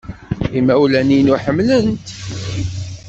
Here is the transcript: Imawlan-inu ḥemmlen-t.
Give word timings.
Imawlan-inu 0.59 1.35
ḥemmlen-t. 1.43 2.09